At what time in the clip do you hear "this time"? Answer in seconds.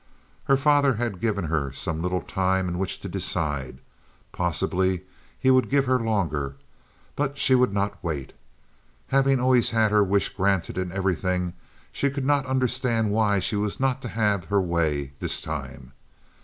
15.19-15.91